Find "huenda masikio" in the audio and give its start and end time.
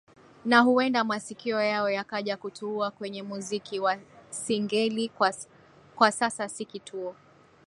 0.59-1.61